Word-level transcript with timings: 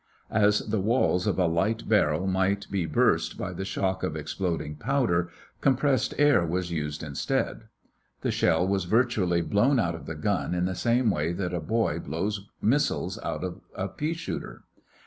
As 0.33 0.61
the 0.67 0.81
walls 0.81 1.27
of 1.27 1.37
a 1.37 1.45
light 1.45 1.87
barrel 1.87 2.25
might 2.25 2.65
be 2.71 2.87
burst 2.87 3.37
by 3.37 3.53
the 3.53 3.63
shock 3.63 4.01
of 4.01 4.15
exploding 4.15 4.75
powder, 4.75 5.29
compressed 5.61 6.15
air 6.17 6.43
was 6.43 6.71
used 6.71 7.03
instead. 7.03 7.65
The 8.21 8.31
shell 8.31 8.67
was 8.67 8.85
virtually 8.85 9.43
blown 9.43 9.77
out 9.79 9.93
of 9.93 10.07
the 10.07 10.15
gun 10.15 10.55
in 10.55 10.65
the 10.65 10.73
same 10.73 11.11
way 11.11 11.33
that 11.33 11.53
a 11.53 11.61
boy 11.61 11.99
blows 11.99 12.49
missiles 12.59 13.19
out 13.21 13.43
of 13.43 13.61
a 13.75 13.87
pea 13.89 14.15
shooter. 14.15 14.63